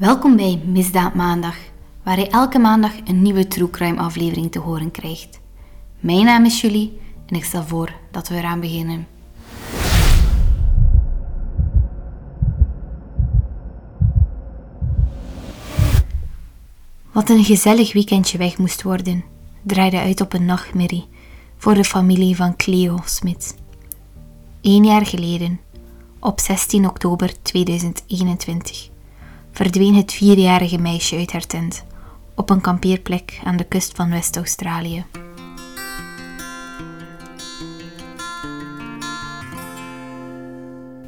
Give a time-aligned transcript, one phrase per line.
[0.00, 1.56] Welkom bij Misdaad Maandag,
[2.02, 5.40] waar je elke maandag een nieuwe True Crime aflevering te horen krijgt.
[5.98, 9.06] Mijn naam is Julie en ik stel voor dat we eraan beginnen.
[17.12, 19.24] Wat een gezellig weekendje weg moest worden,
[19.62, 21.08] draaide uit op een nachtmerrie
[21.56, 23.56] voor de familie van Cleo Smit.
[24.62, 25.60] Eén jaar geleden,
[26.18, 28.90] op 16 oktober 2021,
[29.52, 31.84] verdween het vierjarige meisje uit haar tent
[32.34, 35.04] op een kampeerplek aan de kust van West-Australië.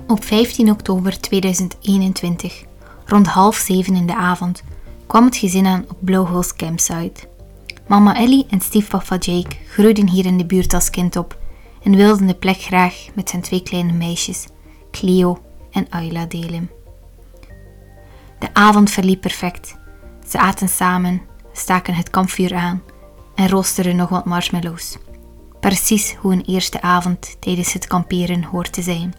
[0.06, 2.64] Op 15 oktober 2021,
[3.04, 4.62] rond half zeven in de avond,
[5.06, 7.28] kwam het gezin aan op Blowholes Campsite.
[7.86, 11.38] Mama Ellie en stiefpapa Jake groeiden hier in de buurt als kind op
[11.82, 14.46] en wilden de plek graag met zijn twee kleine meisjes,
[14.90, 16.81] Cleo en Ayla, delen.
[18.42, 19.76] De avond verliep perfect.
[20.28, 22.82] Ze aten samen, staken het kampvuur aan
[23.34, 24.98] en roosteren nog wat marshmallows.
[25.60, 29.14] Precies hoe een eerste avond tijdens het kamperen hoort te zijn.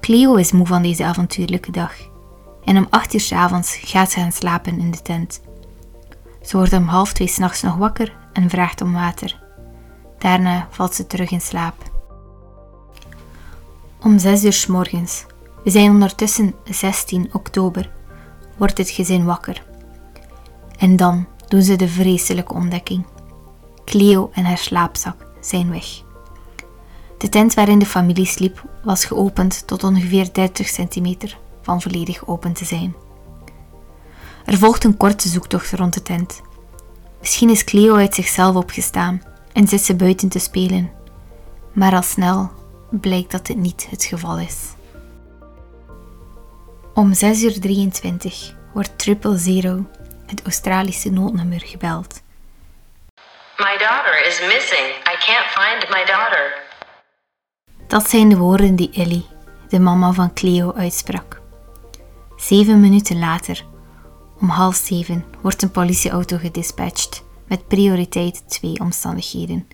[0.00, 1.92] Cleo is moe van deze avontuurlijke dag
[2.64, 5.40] en om acht uur s avonds gaat ze gaan slapen in de tent.
[6.42, 9.42] Ze wordt om half twee s'nachts nog wakker en vraagt om water.
[10.18, 11.74] Daarna valt ze terug in slaap.
[14.02, 15.26] Om zes uur s morgens,
[15.66, 17.90] we zijn ondertussen 16 oktober,
[18.56, 19.62] wordt het gezin wakker.
[20.78, 23.06] En dan doen ze de vreselijke ontdekking.
[23.84, 25.86] Cleo en haar slaapzak zijn weg.
[27.18, 32.52] De tent waarin de familie sliep was geopend tot ongeveer 30 centimeter van volledig open
[32.52, 32.94] te zijn.
[34.44, 36.40] Er volgt een korte zoektocht rond de tent.
[37.20, 39.22] Misschien is Cleo uit zichzelf opgestaan
[39.52, 40.90] en zit ze buiten te spelen,
[41.72, 42.50] maar al snel
[42.90, 44.75] blijkt dat dit niet het geval is.
[46.96, 49.86] Om 6.23 uur wordt Triple Zero,
[50.26, 52.22] het Australische noodnummer, gebeld.
[53.56, 54.86] My daughter is missing.
[54.88, 56.62] I can't find my daughter.
[57.86, 59.26] Dat zijn de woorden die Ellie,
[59.68, 61.40] de mama van Cleo, uitsprak.
[62.36, 63.64] Zeven minuten later,
[64.40, 69.68] om half zeven, wordt een politieauto gedispatcht met prioriteit twee omstandigheden.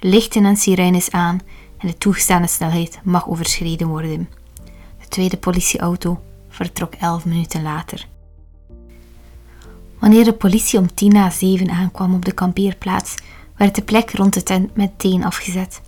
[0.00, 1.40] Lichten en sirenes aan
[1.78, 4.30] en de toegestane snelheid mag overschreden worden.
[5.00, 6.22] De tweede politieauto
[6.58, 8.08] vertrok elf minuten later.
[9.98, 13.14] Wanneer de politie om tien na zeven aankwam op de kampeerplaats,
[13.56, 15.80] werd de plek rond de tent meteen afgezet.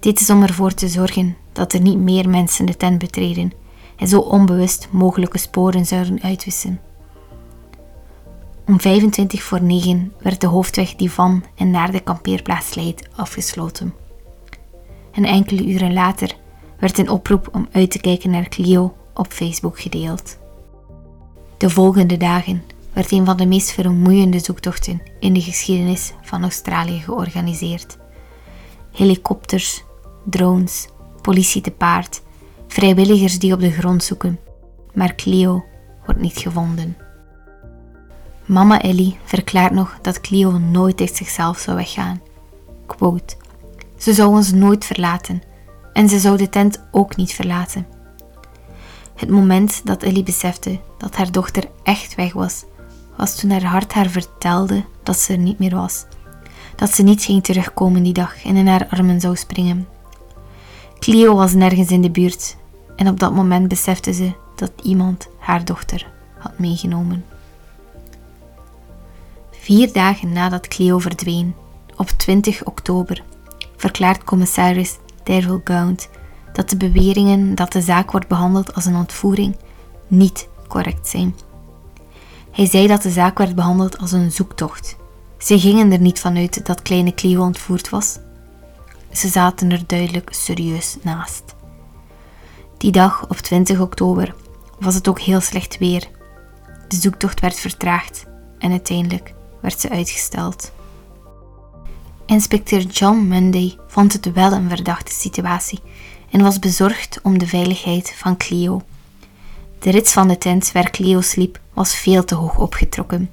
[0.00, 3.52] Dit is om ervoor te zorgen dat er niet meer mensen de tent betreden
[3.96, 6.80] en zo onbewust mogelijke sporen zouden uitwissen.
[8.66, 13.94] Om 25 voor 9 werd de hoofdweg die van en naar de kampeerplaats leidt afgesloten.
[15.12, 16.36] En enkele uren later
[16.78, 20.38] werd een oproep om uit te kijken naar Clio op Facebook gedeeld.
[21.56, 27.00] De volgende dagen werd een van de meest vermoeiende zoektochten in de geschiedenis van Australië
[27.00, 27.98] georganiseerd.
[28.92, 29.84] Helikopters,
[30.24, 30.88] drones,
[31.20, 32.22] politie te paard,
[32.66, 34.38] vrijwilligers die op de grond zoeken,
[34.94, 35.64] maar Clio
[36.04, 36.96] wordt niet gevonden.
[38.44, 42.20] Mama Ellie verklaart nog dat Clio nooit uit zichzelf zou weggaan.
[42.86, 43.36] Quote,
[43.96, 45.42] ze zou ons nooit verlaten
[45.92, 47.93] en ze zou de tent ook niet verlaten.
[49.14, 52.64] Het moment dat Ellie besefte dat haar dochter echt weg was,
[53.16, 56.04] was toen haar hart haar vertelde dat ze er niet meer was.
[56.76, 59.88] Dat ze niet ging terugkomen die dag en in haar armen zou springen.
[60.98, 62.56] Clio was nergens in de buurt
[62.96, 67.24] en op dat moment besefte ze dat iemand haar dochter had meegenomen.
[69.50, 71.54] Vier dagen nadat Cleo verdween,
[71.96, 73.22] op 20 oktober,
[73.76, 76.08] verklaart commissaris Daryl Gaunt
[76.54, 79.56] dat de beweringen dat de zaak wordt behandeld als een ontvoering
[80.06, 81.34] niet correct zijn.
[82.50, 84.96] Hij zei dat de zaak werd behandeld als een zoektocht.
[85.38, 88.18] Ze gingen er niet vanuit dat kleine Cleo ontvoerd was.
[89.12, 91.54] Ze zaten er duidelijk serieus naast.
[92.78, 94.34] Die dag op 20 oktober
[94.78, 96.08] was het ook heel slecht weer.
[96.88, 98.26] De zoektocht werd vertraagd
[98.58, 100.72] en uiteindelijk werd ze uitgesteld.
[102.26, 105.80] Inspecteur John Munday vond het wel een verdachte situatie
[106.34, 108.82] en was bezorgd om de veiligheid van Cleo.
[109.78, 113.30] De rits van de tent waar Cleo sliep was veel te hoog opgetrokken.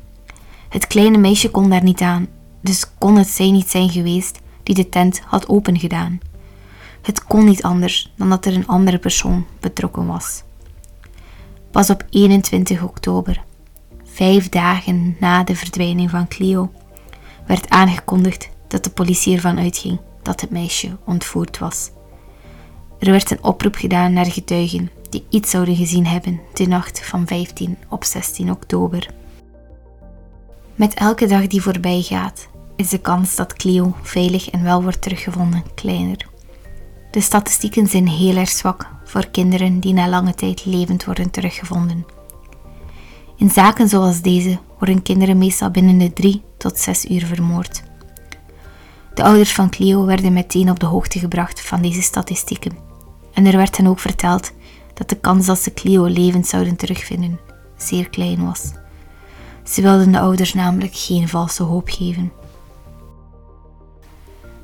[0.69, 2.27] Het kleine meisje kon daar niet aan,
[2.59, 6.19] dus kon het zij niet zijn geweest die de tent had opengedaan.
[7.01, 10.44] Het kon niet anders dan dat er een andere persoon betrokken was.
[11.71, 13.44] Pas op 21 oktober,
[14.03, 16.71] vijf dagen na de verdwijning van Cleo,
[17.45, 21.92] werd aangekondigd dat de politie ervan uitging dat het meisje ontvoerd was.
[23.01, 27.27] Er werd een oproep gedaan naar getuigen die iets zouden gezien hebben de nacht van
[27.27, 29.09] 15 op 16 oktober.
[30.75, 35.01] Met elke dag die voorbij gaat, is de kans dat Cleo veilig en wel wordt
[35.01, 36.27] teruggevonden kleiner.
[37.12, 42.06] De statistieken zijn heel erg zwak voor kinderen die na lange tijd levend worden teruggevonden.
[43.38, 47.83] In zaken zoals deze worden kinderen meestal binnen de 3 tot 6 uur vermoord.
[49.13, 52.90] De ouders van Cleo werden meteen op de hoogte gebracht van deze statistieken.
[53.33, 54.51] En er werd hen ook verteld
[54.94, 57.39] dat de kans dat ze Cleo levend zouden terugvinden
[57.78, 58.72] zeer klein was.
[59.63, 62.31] Ze wilden de ouders namelijk geen valse hoop geven.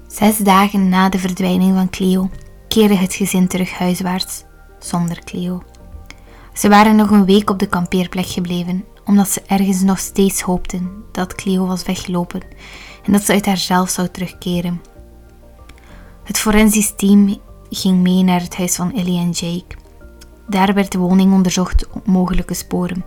[0.08, 2.30] Zes dagen na de verdwijning van Cleo
[2.68, 4.44] keerde het gezin terug huiswaarts,
[4.80, 5.64] zonder Cleo.
[6.54, 11.04] Ze waren nog een week op de kampeerplek gebleven, omdat ze ergens nog steeds hoopten
[11.12, 12.42] dat Cleo was weggelopen
[13.04, 14.82] en dat ze uit haarzelf zou terugkeren.
[16.24, 17.38] Het forensisch team
[17.70, 19.76] ging mee naar het huis van Ellie en Jake.
[20.48, 23.06] Daar werd de woning onderzocht op mogelijke sporen.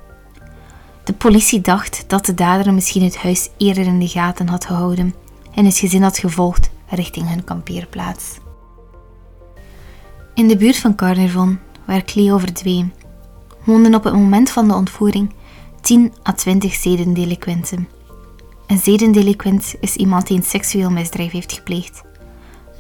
[1.04, 5.14] De politie dacht dat de dader misschien het huis eerder in de gaten had gehouden
[5.54, 8.38] en het gezin had gevolgd richting hun kampeerplaats.
[10.34, 12.92] In de buurt van Carnarvon, waar Cleo verdween,
[13.64, 15.32] woonden op het moment van de ontvoering
[15.80, 17.88] 10 à 20 zedendelinquenten.
[18.66, 22.02] Een zedendelinquent is iemand die een seksueel misdrijf heeft gepleegd.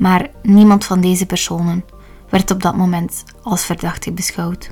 [0.00, 1.84] Maar niemand van deze personen
[2.28, 4.70] werd op dat moment als verdachte beschouwd.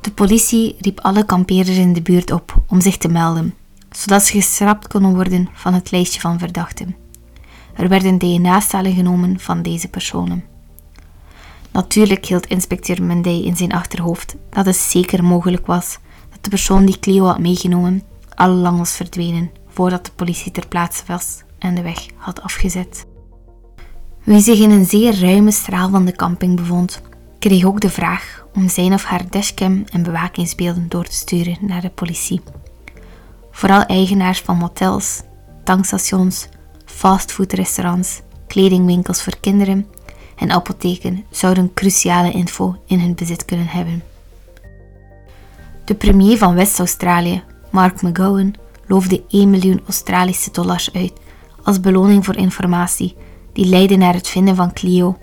[0.00, 3.54] De politie riep alle kampeerders in de buurt op om zich te melden,
[3.90, 6.96] zodat ze geschrapt konden worden van het lijstje van verdachten.
[7.74, 10.44] Er werden DNA-stalen genomen van deze personen.
[11.70, 15.98] Natuurlijk hield inspecteur Menday in zijn achterhoofd dat het zeker mogelijk was
[16.30, 18.02] dat de persoon die Cleo had meegenomen
[18.34, 23.10] al lang was verdwenen voordat de politie ter plaatse was en de weg had afgezet.
[24.22, 27.00] Wie zich in een zeer ruime straal van de camping bevond,
[27.38, 31.80] kreeg ook de vraag om zijn of haar dashcam en bewakingsbeelden door te sturen naar
[31.80, 32.40] de politie.
[33.50, 35.22] Vooral eigenaars van motels,
[35.64, 36.48] tankstations,
[36.84, 39.86] fastfoodrestaurants, kledingwinkels voor kinderen
[40.36, 44.02] en apotheken zouden cruciale info in hun bezit kunnen hebben.
[45.84, 48.54] De premier van West-Australië, Mark McGowan,
[48.86, 51.12] loofde 1 miljoen Australische dollars uit
[51.62, 53.16] als beloning voor informatie
[53.52, 55.18] die leidde naar het vinden van Clio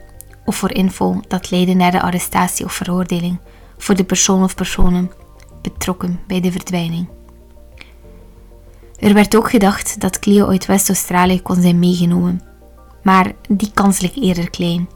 [0.45, 3.39] of voor info dat leidde naar de arrestatie of veroordeling
[3.77, 5.11] voor de persoon of personen
[5.61, 7.07] betrokken bij de verdwijning.
[8.99, 12.41] Er werd ook gedacht dat Clio uit West-Australië kon zijn meegenomen,
[13.03, 14.89] maar die kans leek eerder klein.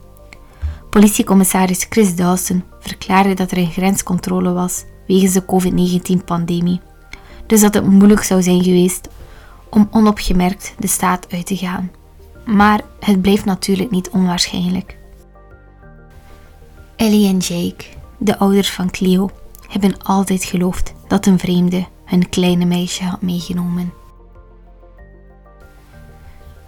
[0.90, 6.80] Politiecommissaris Chris Dawson verklaarde dat er een grenscontrole was wegens de COVID-19-pandemie,
[7.46, 9.08] dus dat het moeilijk zou zijn geweest
[9.70, 11.90] om onopgemerkt de staat uit te gaan.
[12.44, 14.96] Maar het bleef natuurlijk niet onwaarschijnlijk.
[16.96, 17.84] Ellie en Jake,
[18.18, 19.30] de ouders van Cleo,
[19.68, 23.92] hebben altijd geloofd dat een vreemde hun kleine meisje had meegenomen.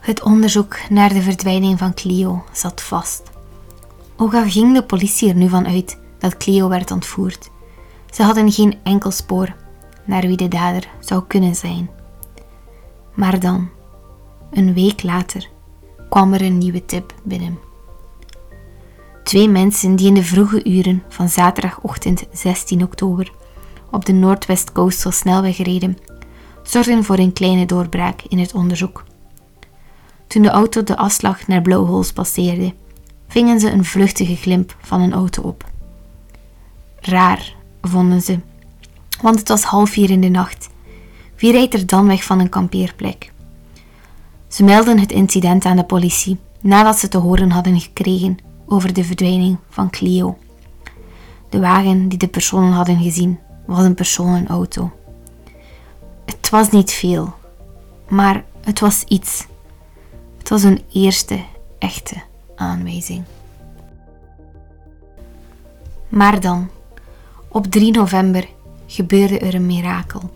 [0.00, 3.22] Het onderzoek naar de verdwijning van Cleo zat vast.
[4.16, 7.50] Ook al ging de politie er nu van uit dat Cleo werd ontvoerd,
[8.10, 9.54] ze hadden geen enkel spoor
[10.04, 11.90] naar wie de dader zou kunnen zijn.
[13.14, 13.68] Maar dan,
[14.50, 15.48] een week later,
[16.16, 17.58] kwam er een nieuwe tip binnen.
[19.24, 23.32] Twee mensen die in de vroege uren van zaterdagochtend 16 oktober
[23.90, 25.98] op de Noordwest Coastal snelweg reden,
[26.62, 29.04] zorgden voor een kleine doorbraak in het onderzoek.
[30.26, 32.74] Toen de auto de afslag naar Blowholes passeerde,
[33.28, 35.64] vingen ze een vluchtige glimp van een auto op.
[37.00, 38.38] Raar, vonden ze,
[39.22, 40.68] want het was half vier in de nacht.
[41.36, 43.34] Wie rijdt er dan weg van een kampeerplek?
[44.48, 48.36] Ze meldden het incident aan de politie nadat ze te horen hadden gekregen
[48.66, 50.38] over de verdwijning van Clio.
[51.48, 54.92] De wagen die de personen hadden gezien was een personenauto.
[56.24, 57.34] Het was niet veel,
[58.08, 59.46] maar het was iets.
[60.38, 61.40] Het was een eerste
[61.78, 62.22] echte
[62.56, 63.24] aanwijzing.
[66.08, 66.68] Maar dan,
[67.48, 68.48] op 3 november,
[68.86, 70.30] gebeurde er een mirakel.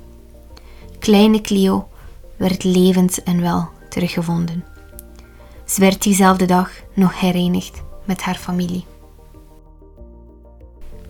[0.98, 1.88] Kleine Clio
[2.36, 4.64] werd levend en wel teruggevonden.
[5.66, 8.84] Ze werd diezelfde dag nog herenigd met haar familie.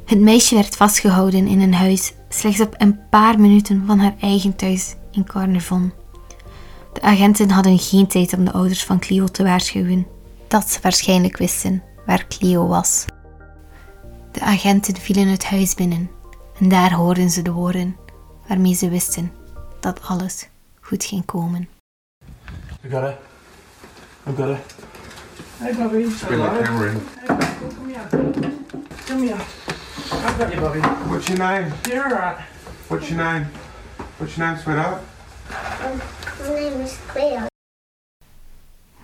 [0.05, 4.57] Het meisje werd vastgehouden in een huis slechts op een paar minuten van haar eigen
[4.57, 5.93] thuis in Carnarvon.
[6.93, 10.07] De agenten hadden geen tijd om de ouders van Clio te waarschuwen
[10.49, 13.05] dat ze waarschijnlijk wisten waar Clio was.
[14.33, 16.11] De agenten vielen het huis binnen
[16.59, 17.97] en daar hoorden ze de woorden
[18.49, 19.33] waarmee ze wisten
[19.81, 20.49] dat alles
[20.81, 21.80] goed ging komen.
[22.83, 23.19] I got it.
[24.27, 24.61] I got it.
[25.59, 26.05] Hey, Bobby.
[26.05, 27.01] Bring the camera in.
[27.01, 27.27] Hey,
[27.77, 28.09] kom hier.
[29.07, 29.41] Come here.
[30.13, 30.81] I've got you, Bobby.
[30.81, 31.73] What's your name?
[31.87, 32.41] You're alright.
[32.89, 33.45] What's your name?
[34.17, 35.03] What's your name, sweetheart?
[36.41, 37.47] My name is Cleo.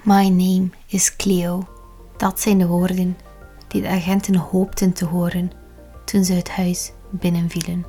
[0.05, 1.69] My name is Cleo.
[2.17, 3.17] Dat zijn de woorden
[3.69, 5.53] die de agenten hoopten te horen
[6.05, 7.87] toen ze het huis binnenvielen.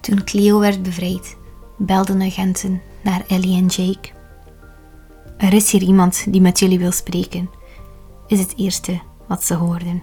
[0.00, 1.36] Toen Cleo werd bevrijd,
[1.76, 4.08] belden agenten naar Ellie en Jake.
[5.36, 7.50] Er is hier iemand die met jullie wil spreken,
[8.26, 10.02] is het eerste wat ze hoorden.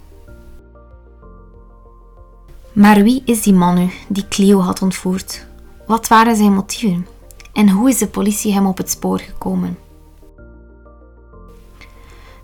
[2.73, 5.45] Maar wie is die man nu die Cleo had ontvoerd?
[5.87, 7.07] Wat waren zijn motieven?
[7.53, 9.77] En hoe is de politie hem op het spoor gekomen?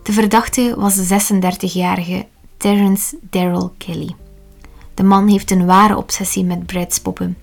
[0.04, 2.26] De verdachte was de 36-jarige
[2.58, 4.16] Terence Daryl Kelly.
[4.94, 7.38] De man heeft een ware obsessie met Brad's poppen.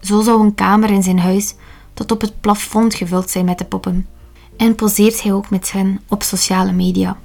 [0.00, 1.54] Zo zou een kamer in zijn huis
[1.94, 4.06] tot op het plafond gevuld zijn met de poppen.
[4.56, 7.18] En poseert hij ook met hen op sociale media.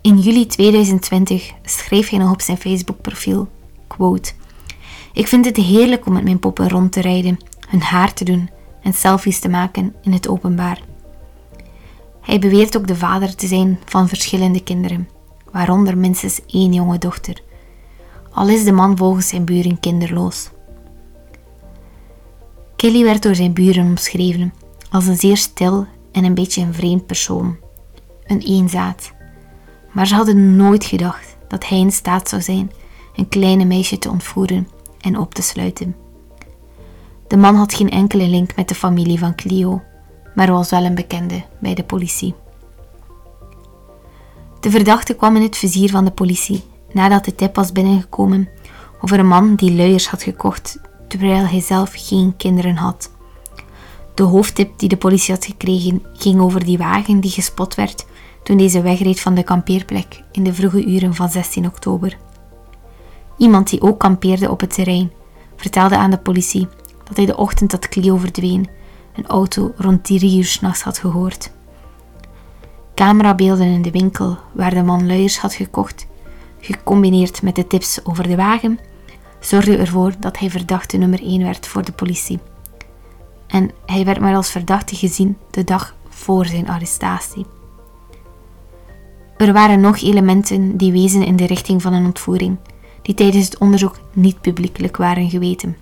[0.00, 3.48] In juli 2020 schreef hij nog op zijn Facebook-profiel:
[3.86, 4.32] quote,
[5.12, 8.50] Ik vind het heerlijk om met mijn poppen rond te rijden, hun haar te doen
[8.82, 10.82] en selfies te maken in het openbaar.
[12.20, 15.08] Hij beweert ook de vader te zijn van verschillende kinderen,
[15.52, 17.40] waaronder minstens één jonge dochter.
[18.32, 20.50] Al is de man volgens zijn buren kinderloos.
[22.78, 24.52] Kelly werd door zijn buren omschreven
[24.90, 27.56] als een zeer stil en een beetje een vreemd persoon,
[28.26, 29.12] een eenzaad.
[29.92, 32.72] Maar ze hadden nooit gedacht dat hij in staat zou zijn
[33.16, 34.68] een kleine meisje te ontvoeren
[35.00, 35.96] en op te sluiten.
[37.26, 39.82] De man had geen enkele link met de familie van Clio,
[40.34, 42.34] maar was wel een bekende bij de politie.
[44.60, 48.48] De verdachte kwam in het vizier van de politie nadat de tip was binnengekomen
[49.00, 53.10] over een man die luiers had gekocht terwijl hij zelf geen kinderen had.
[54.14, 58.06] De hoofdtip die de politie had gekregen ging over die wagen die gespot werd
[58.42, 62.16] toen deze wegreed van de kampeerplek in de vroege uren van 16 oktober.
[63.36, 65.12] Iemand die ook kampeerde op het terrein
[65.56, 66.68] vertelde aan de politie
[67.04, 68.68] dat hij de ochtend dat Clio verdween
[69.14, 71.50] een auto rond drie uur s'nachts had gehoord.
[72.94, 76.06] Camerabeelden in de winkel waar de man luiers had gekocht,
[76.60, 78.78] gecombineerd met de tips over de wagen,
[79.40, 82.38] zorgden ervoor dat hij verdachte nummer 1 werd voor de politie.
[83.46, 87.46] En hij werd maar als verdachte gezien de dag voor zijn arrestatie.
[89.36, 92.56] Er waren nog elementen die wezen in de richting van een ontvoering,
[93.02, 95.76] die tijdens het onderzoek niet publiekelijk waren geweten.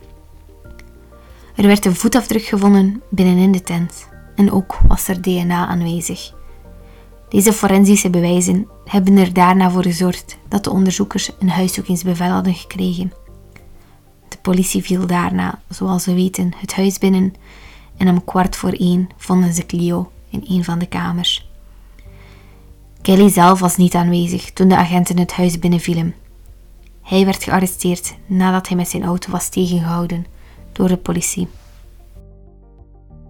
[1.55, 6.35] Er werd een voetafdruk gevonden binnenin de tent en ook was er DNA aanwezig.
[7.29, 13.13] Deze forensische bewijzen hebben er daarna voor gezorgd dat de onderzoekers een huiszoekingsbevel hadden gekregen.
[14.29, 17.35] De politie viel daarna, zoals we weten, het huis binnen
[17.97, 21.49] en om kwart voor één vonden ze Clio in een van de kamers.
[23.03, 26.15] Kelly zelf was niet aanwezig toen de agenten het huis binnenvielen.
[27.03, 30.27] Hij werd gearresteerd nadat hij met zijn auto was tegengehouden
[30.73, 31.49] door de politie.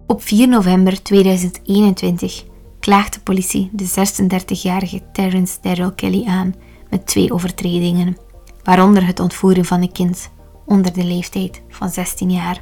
[0.07, 2.43] Op 4 november 2021
[2.79, 6.55] klaagt de politie de 36-jarige Terence Daryl Kelly aan
[6.89, 8.17] met twee overtredingen,
[8.63, 10.29] waaronder het ontvoeren van een kind
[10.67, 12.61] onder de leeftijd van 16 jaar.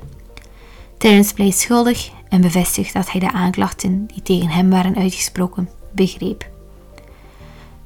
[0.97, 6.49] Terence pleit schuldig en bevestigt dat hij de aanklachten die tegen hem waren uitgesproken begreep.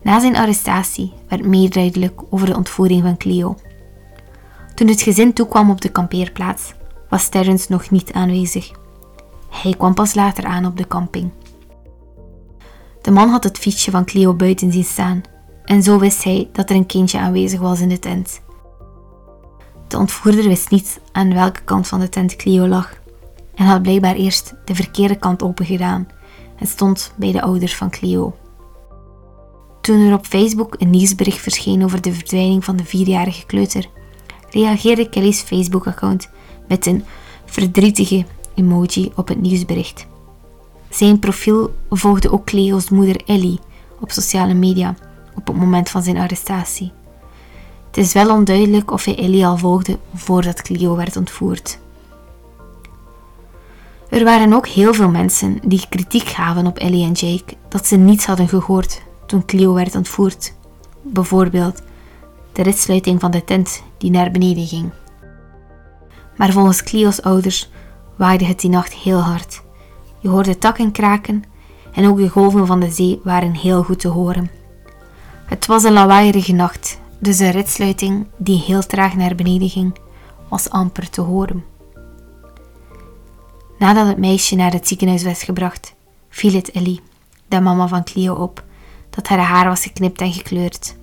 [0.02, 3.58] Na zijn arrestatie werd meer duidelijk over de ontvoering van Clio.
[4.76, 6.74] Toen het gezin toekwam op de kampeerplaats,
[7.10, 8.72] was Terence nog niet aanwezig.
[9.50, 11.32] Hij kwam pas later aan op de camping.
[13.02, 15.22] De man had het fietsje van Clio buiten zien staan
[15.66, 18.42] en zo wist hij dat er een kindje aanwezig was in de tent.
[19.90, 22.94] De ontvoerder wist niet aan welke kant van de tent Clio lag
[23.56, 26.08] en had blijkbaar eerst de verkeerde kant open gedaan
[26.56, 28.36] en stond bij de ouders van Clio.
[29.82, 33.90] Toen er op Facebook een nieuwsbericht verscheen over de verdwijning van de vierjarige kleuter,
[34.50, 36.30] reageerde Kelly's Facebook-account
[36.68, 37.04] met een
[37.46, 40.08] verdrietige emoji op het nieuwsbericht.
[40.90, 43.60] Zijn profiel volgde ook Cleo's moeder Ellie
[44.00, 44.96] op sociale media
[45.36, 46.92] op het moment van zijn arrestatie.
[47.90, 51.80] Het is wel onduidelijk of hij Ellie al volgde voordat Cleo werd ontvoerd.
[54.10, 57.96] Er waren ook heel veel mensen die kritiek gaven op Ellie en Jake dat ze
[57.96, 60.54] niets hadden gehoord toen Cleo werd ontvoerd.
[61.02, 61.82] Bijvoorbeeld
[62.54, 64.90] de ritsluiting van de tent die naar beneden ging.
[66.38, 67.70] Maar volgens Cleo's ouders
[68.16, 69.62] waaide het die nacht heel hard.
[70.20, 71.44] Je hoorde takken kraken
[71.94, 74.52] en ook de golven van de zee waren heel goed te horen.
[75.46, 79.98] Het was een lawaaierige nacht, dus de ritsluiting, die heel traag naar beneden ging,
[80.50, 81.64] was amper te horen.
[83.80, 85.96] Nadat het meisje naar het ziekenhuis werd gebracht,
[86.30, 87.02] viel het Ellie,
[87.48, 88.64] de mama van Clio, op
[89.10, 90.96] dat haar haar was geknipt en gekleurd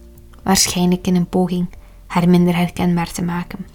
[0.43, 1.69] waarschijnlijk in een poging
[2.07, 3.67] haar minder herkenbaar te maken.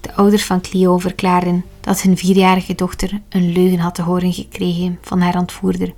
[0.00, 4.98] De ouders van Clio verklaren dat hun vierjarige dochter een leugen had te horen gekregen
[5.02, 5.94] van haar ontvoerder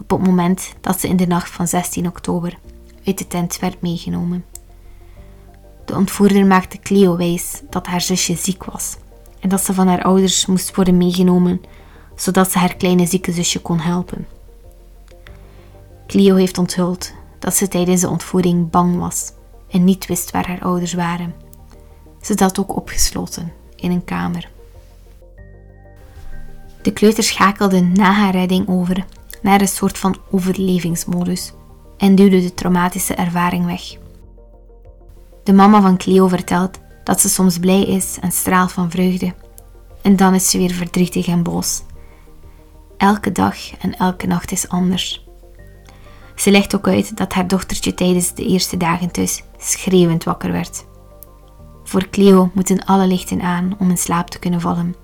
[0.00, 2.58] op het moment dat ze in de nacht van 16 oktober
[3.04, 4.44] uit de tent werd meegenomen.
[5.84, 8.96] De ontvoerder maakte Cleo wijs dat haar zusje ziek was
[9.40, 11.60] en dat ze van haar ouders moest worden meegenomen
[12.20, 14.26] zodat ze haar kleine zieke zusje kon helpen.
[16.06, 19.32] Cleo heeft onthuld dat ze tijdens de ontvoering bang was
[19.70, 21.34] en niet wist waar haar ouders waren.
[22.20, 24.50] Ze zat ook opgesloten in een kamer.
[26.82, 29.04] De kleuter schakelde na haar redding over
[29.42, 31.52] naar een soort van overlevingsmodus
[32.00, 33.82] en duwde de traumatische ervaring weg.
[35.42, 39.34] De mama van Cleo vertelt dat ze soms blij is en straalt van vreugde,
[40.02, 41.82] en dan is ze weer verdrietig en boos.
[42.96, 45.26] Elke dag en elke nacht is anders.
[46.34, 50.84] Ze legt ook uit dat haar dochtertje tijdens de eerste dagen thuis schreeuwend wakker werd.
[51.84, 54.94] Voor Cleo moeten alle lichten aan om in slaap te kunnen vallen.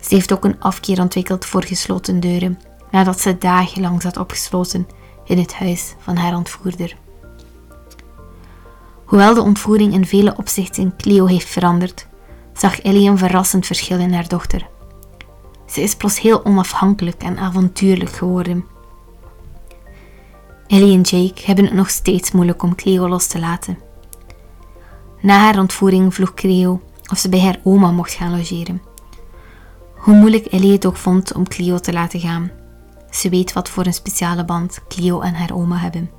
[0.00, 2.58] Ze heeft ook een afkeer ontwikkeld voor gesloten deuren
[2.90, 4.86] nadat ze dagenlang zat opgesloten
[5.26, 6.96] in het huis van haar ontvoerder.
[9.04, 12.06] Hoewel de ontvoering in vele opzichten Cleo heeft veranderd,
[12.52, 14.66] zag Ellie een verrassend verschil in haar dochter.
[15.66, 18.64] Ze is plots heel onafhankelijk en avontuurlijk geworden.
[20.66, 23.78] Ellie en Jake hebben het nog steeds moeilijk om Cleo los te laten.
[25.20, 26.80] Na haar ontvoering vroeg Cleo
[27.10, 28.82] of ze bij haar oma mocht gaan logeren.
[29.94, 32.50] Hoe moeilijk Ellie het ook vond om Cleo te laten gaan,
[33.16, 36.10] ze weet wat voor een speciale band Cleo en haar oma hebben.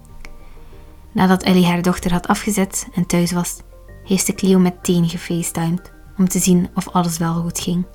[1.12, 3.58] Nadat Ellie haar dochter had afgezet en thuis was,
[4.04, 7.86] heeft ze Cleo meteen gefacetimed om te zien of alles wel goed ging.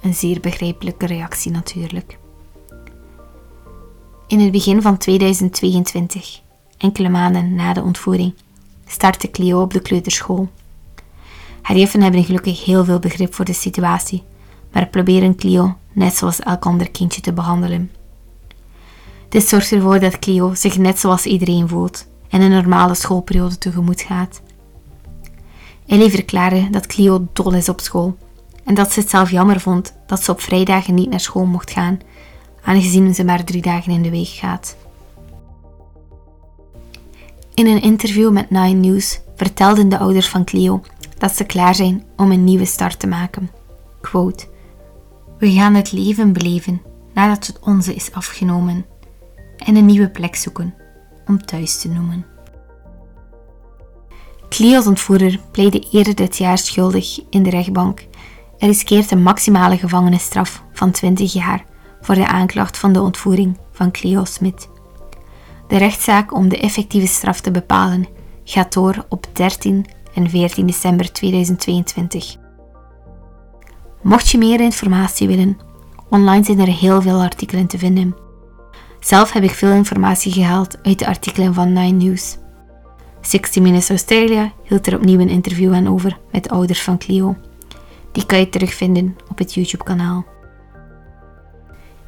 [0.00, 2.18] Een zeer begrijpelijke reactie natuurlijk.
[4.26, 6.40] In het begin van 2022,
[6.78, 8.34] enkele maanden na de ontvoering,
[8.86, 10.48] startte Cleo op de kleuterschool.
[11.62, 14.22] Haar juffen hebben gelukkig heel veel begrip voor de situatie,
[14.72, 17.90] maar proberen Clio net zoals elk ander kindje te behandelen.
[19.32, 24.00] Dit zorgt ervoor dat Clio zich net zoals iedereen voelt en een normale schoolperiode tegemoet
[24.00, 24.42] gaat.
[25.86, 28.16] Ellie verklaarde dat Clio dol is op school
[28.64, 31.70] en dat ze het zelf jammer vond dat ze op vrijdagen niet naar school mocht
[31.70, 32.00] gaan,
[32.62, 34.76] aangezien ze maar drie dagen in de week gaat.
[37.54, 40.82] In een interview met Nine News vertelden de ouders van Cleo
[41.18, 43.50] dat ze klaar zijn om een nieuwe start te maken.
[44.00, 44.46] Quote,
[45.38, 46.82] We gaan het leven beleven
[47.14, 48.84] nadat het onze is afgenomen
[49.64, 50.74] en een nieuwe plek zoeken
[51.26, 52.26] om thuis te noemen.
[54.48, 58.06] Cleo's ontvoerder pleitte eerder dit jaar schuldig in de rechtbank
[58.58, 61.64] en riskeert een maximale gevangenisstraf van 20 jaar
[62.00, 64.68] voor de aanklacht van de ontvoering van Cleo Smit.
[65.68, 68.06] De rechtszaak om de effectieve straf te bepalen
[68.44, 72.36] gaat door op 13 en 14 december 2022.
[74.02, 75.58] Mocht je meer informatie willen,
[76.08, 78.21] online zijn er heel veel artikelen te vinden.
[79.02, 82.36] Zelf heb ik veel informatie gehaald uit de artikelen van Nine News.
[83.20, 87.36] 60 Minutes Australia hield er opnieuw een interview aan over met de ouders van Cleo.
[88.12, 90.24] Die kan je terugvinden op het YouTube-kanaal.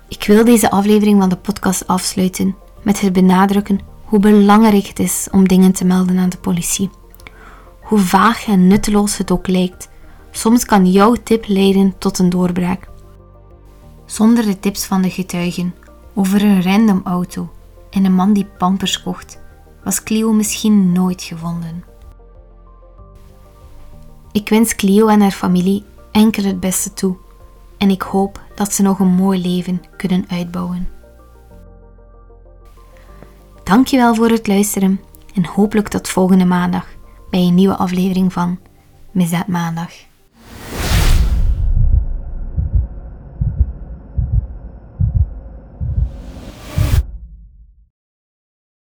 [0.08, 5.28] Ik wil deze aflevering van de podcast afsluiten met het benadrukken hoe belangrijk het is
[5.30, 6.90] om dingen te melden aan de politie.
[7.82, 9.88] Hoe vaag en nutteloos het ook lijkt,
[10.30, 12.88] soms kan jouw tip leiden tot een doorbraak.
[14.06, 15.74] Zonder de tips van de getuigen
[16.14, 17.50] over een random auto
[17.90, 19.38] en een man die pampers kocht,
[19.84, 21.84] was Clio misschien nooit gevonden.
[24.32, 27.16] Ik wens Clio en haar familie enkel het beste toe
[27.78, 30.88] en ik hoop dat ze nog een mooi leven kunnen uitbouwen.
[33.64, 35.00] Dankjewel voor het luisteren
[35.34, 36.86] en hopelijk tot volgende maandag
[37.30, 38.58] bij een nieuwe aflevering van
[39.10, 39.92] Misdaad Maandag.